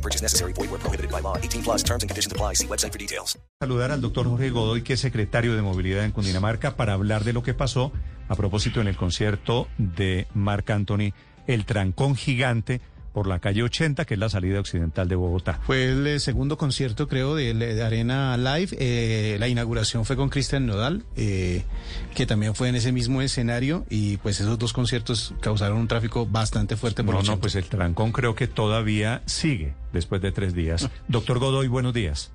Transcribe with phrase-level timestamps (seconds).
[0.00, 0.54] No purchase necessary.
[0.54, 1.36] Void where prohibited by law.
[1.36, 2.54] 18 plus terms and conditions apply.
[2.54, 3.38] See website for details.
[3.60, 7.34] Saludar al doctor Jorge Godoy, que es secretario de Movilidad en Cundinamarca, para hablar de
[7.34, 7.92] lo que pasó
[8.28, 11.12] a propósito en el concierto de Marc Anthony,
[11.46, 12.80] el trancón gigante
[13.12, 15.60] por la calle 80, que es la salida occidental de Bogotá.
[15.64, 18.76] Fue el eh, segundo concierto, creo, de, de Arena Live.
[18.78, 21.64] Eh, la inauguración fue con Cristian Nodal, eh,
[22.14, 23.84] que también fue en ese mismo escenario.
[23.90, 27.40] Y pues esos dos conciertos causaron un tráfico bastante fuerte por No, no, 80.
[27.40, 30.88] pues el trancón creo que todavía sigue después de tres días.
[31.08, 32.32] Doctor Godoy, buenos días.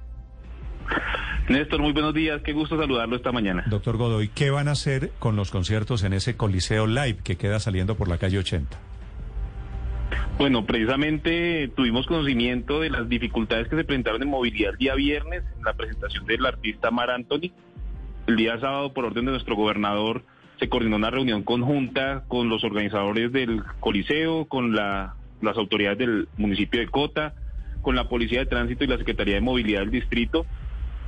[1.48, 2.42] Néstor, muy buenos días.
[2.44, 3.64] Qué gusto saludarlo esta mañana.
[3.70, 7.60] Doctor Godoy, ¿qué van a hacer con los conciertos en ese Coliseo Live que queda
[7.60, 8.78] saliendo por la calle 80?
[10.38, 15.44] Bueno, precisamente tuvimos conocimiento de las dificultades que se presentaron en movilidad el día viernes
[15.58, 17.52] en la presentación del artista Mar Anthony.
[18.28, 20.24] El día sábado, por orden de nuestro gobernador,
[20.60, 26.28] se coordinó una reunión conjunta con los organizadores del Coliseo, con la- las autoridades del
[26.38, 27.34] municipio de Cota,
[27.82, 30.46] con la Policía de Tránsito y la Secretaría de Movilidad del Distrito.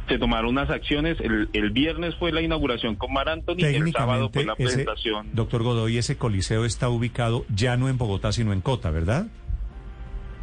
[0.07, 1.17] Se tomaron unas acciones.
[1.19, 5.29] El, el viernes fue la inauguración con Mar Anthony, el sábado fue la ese, presentación.
[5.33, 9.27] doctor Godoy, ese Coliseo está ubicado ya no en Bogotá, sino en Cota, ¿verdad?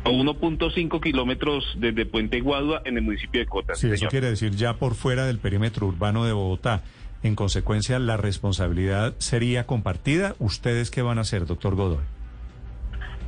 [0.05, 3.75] a 1.5 kilómetros desde Puente Guadua en el municipio de Cota.
[3.75, 6.83] Sí, eso quiere decir ya por fuera del perímetro urbano de Bogotá.
[7.23, 10.35] En consecuencia, la responsabilidad sería compartida.
[10.41, 12.05] ¿Ustedes qué van a hacer, doctor Godoy?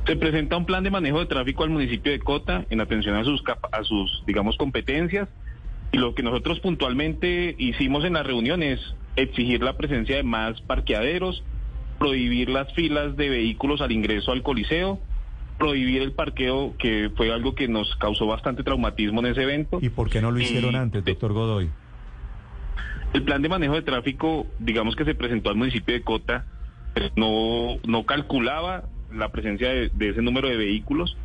[0.05, 3.23] Se presenta un plan de manejo de tráfico al municipio de Cota en atención a
[3.23, 3.41] sus,
[3.71, 5.27] a sus digamos, competencias.
[5.91, 8.79] Y lo que nosotros puntualmente hicimos en la reunión es
[9.15, 11.43] exigir la presencia de más parqueaderos,
[11.97, 14.99] prohibir las filas de vehículos al ingreso al Coliseo,
[15.57, 19.79] prohibir el parqueo, que fue algo que nos causó bastante traumatismo en ese evento.
[19.81, 21.69] ¿Y por qué no lo hicieron Y- antes, doctor Godoy?
[23.13, 26.45] El plan de manejo de tráfico, digamos que se presentó al municipio de Cota,
[27.15, 31.15] no, no calculaba la presencia de, de ese número de vehículos.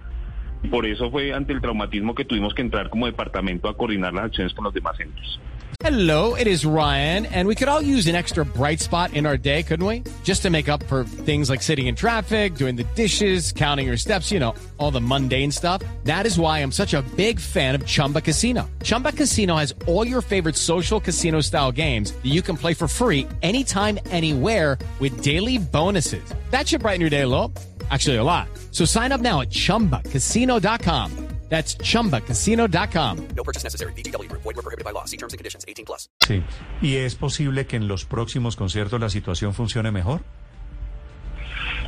[0.70, 4.26] Por eso fue ante el traumatismo que tuvimos que entrar como departamento a coordinar las
[4.26, 5.40] acciones con los demás centros.
[5.84, 9.36] Hello, it is Ryan, and we could all use an extra bright spot in our
[9.36, 10.04] day, couldn't we?
[10.22, 13.96] Just to make up for things like sitting in traffic, doing the dishes, counting your
[13.96, 15.82] steps, you know, all the mundane stuff.
[16.04, 18.70] That is why I'm such a big fan of Chumba Casino.
[18.84, 22.86] Chumba Casino has all your favorite social casino style games that you can play for
[22.86, 26.22] free anytime, anywhere with daily bonuses.
[26.50, 27.52] That should brighten your day a little.
[27.92, 28.48] Actually, a lot.
[28.70, 31.10] So sign up now at chumbacasino.com.
[31.52, 33.28] That's chumbacasino.com.
[33.36, 33.92] No purchase necessary.
[33.92, 34.42] VGW Group.
[34.42, 35.04] Void were prohibited by law.
[35.04, 35.66] See terms and conditions.
[35.68, 36.08] 18 plus.
[36.22, 36.42] Sí.
[36.80, 40.22] ¿Y es posible que en los próximos conciertos la situación funcione mejor?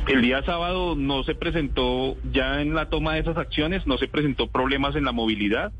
[0.07, 4.07] El día sábado no se presentó, ya en la toma de esas acciones, no se
[4.07, 5.71] presentó problemas en la movilidad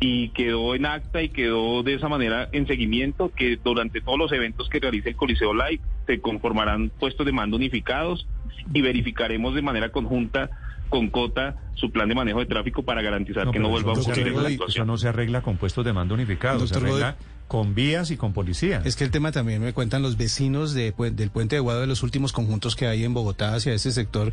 [0.00, 4.32] y quedó en acta y quedó de esa manera en seguimiento que durante todos los
[4.32, 8.26] eventos que realice el Coliseo Live se conformarán puestos de mando unificados
[8.72, 10.50] y verificaremos de manera conjunta
[10.88, 14.28] con Cota su plan de manejo de tráfico para garantizar que no vuelva a ocurrir
[14.28, 14.86] Eso situación.
[14.86, 16.90] no se arregla con puestos de mando unificados, se Godoy.
[17.02, 17.16] arregla
[17.46, 18.82] con vías y con policía.
[18.84, 21.86] Es que el tema también me cuentan los vecinos de, del puente de Guado de
[21.86, 24.32] los últimos conjuntos que hay en Bogotá hacia ese sector,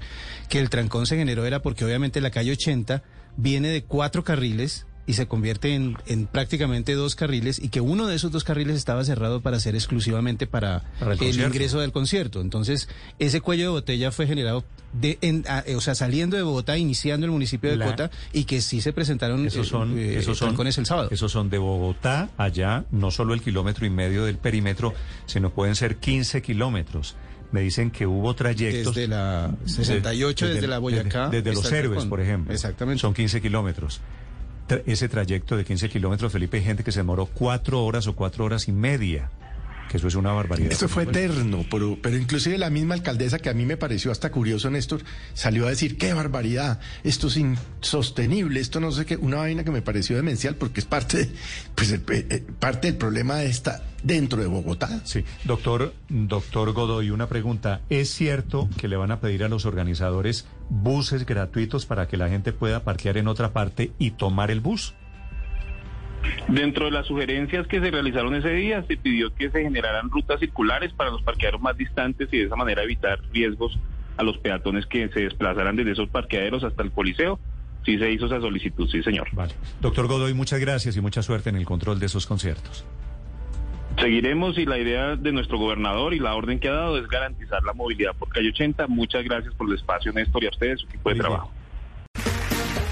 [0.49, 3.03] que el trancón se generó era porque obviamente la calle 80
[3.37, 8.07] viene de cuatro carriles y se convierte en, en prácticamente dos carriles y que uno
[8.07, 12.41] de esos dos carriles estaba cerrado para ser exclusivamente para, Para el ingreso del concierto.
[12.41, 12.89] Entonces,
[13.19, 17.25] ese cuello de botella fue generado de, en- a- o sea, saliendo de Bogotá, iniciando
[17.25, 20.37] el municipio de La- Cota y que sí se presentaron Esos eh, son, eh, esos
[20.37, 21.09] son, el sábado.
[21.11, 24.93] esos son de Bogotá allá, no solo el kilómetro y medio del perímetro,
[25.27, 27.15] sino pueden ser 15 kilómetros.
[27.51, 28.95] Me dicen que hubo trayectos.
[28.95, 31.25] Desde la 68, desde, la Boyacá.
[31.29, 32.51] Desde, desde los héroes, por ejemplo.
[32.53, 32.99] Exactamente.
[33.01, 34.01] Son 15 kilómetros.
[34.67, 38.45] Ese trayecto de 15 kilómetros, Felipe, hay gente que se demoró cuatro horas o cuatro
[38.45, 39.29] horas y media.
[39.89, 40.71] Que eso es una barbaridad.
[40.71, 44.31] Esto fue eterno, pero, pero inclusive la misma alcaldesa, que a mí me pareció hasta
[44.31, 45.01] curioso, Néstor,
[45.33, 49.71] salió a decir, qué barbaridad, esto es insostenible, esto no sé qué, una vaina que
[49.71, 51.29] me pareció demencial porque es parte, de-
[51.75, 55.01] pues, el- eh, parte del problema de esta dentro de Bogotá.
[55.05, 57.81] Sí, doctor, doctor Godoy, una pregunta.
[57.89, 62.27] ¿Es cierto que le van a pedir a los organizadores buses gratuitos para que la
[62.29, 64.93] gente pueda parquear en otra parte y tomar el bus?
[66.47, 70.39] Dentro de las sugerencias que se realizaron ese día, se pidió que se generaran rutas
[70.39, 73.77] circulares para los parqueaderos más distantes y de esa manera evitar riesgos
[74.17, 77.39] a los peatones que se desplazaran desde esos parqueaderos hasta el Coliseo.
[77.83, 79.27] Sí se hizo esa solicitud, sí, señor.
[79.33, 79.53] Vale.
[79.81, 82.85] Doctor Godoy, muchas gracias y mucha suerte en el control de esos conciertos.
[83.99, 87.63] Seguiremos y la idea de nuestro gobernador y la orden que ha dado es garantizar
[87.63, 88.87] la movilidad por calle 80.
[88.87, 91.51] Muchas gracias por el espacio, Néstor, y a ustedes, su equipo de trabajo.